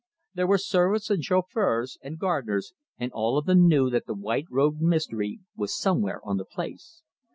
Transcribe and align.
There 0.33 0.47
were 0.47 0.57
servants 0.57 1.11
and 1.11 1.23
chauffeurs 1.23 1.99
and 2.01 2.17
gardeners, 2.17 2.73
and 2.97 3.11
all 3.11 3.37
of 3.37 3.45
them 3.45 3.67
knew 3.67 3.91
that 3.91 4.07
the 4.07 4.15
white 4.15 4.47
robed 4.49 4.81
mystery 4.81 5.41
was 5.55 5.77
somewhere 5.77 6.21
on 6.27 6.37
the 6.37 6.43
place. 6.45 7.03